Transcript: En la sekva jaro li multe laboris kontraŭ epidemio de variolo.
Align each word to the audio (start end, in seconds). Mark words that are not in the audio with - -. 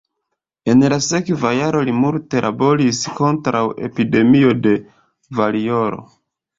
En 0.71 0.79
la 0.93 0.97
sekva 1.07 1.51
jaro 1.57 1.83
li 1.91 1.93
multe 1.99 2.43
laboris 2.47 3.05
kontraŭ 3.21 3.65
epidemio 3.91 4.59
de 4.67 4.77
variolo. 5.43 6.07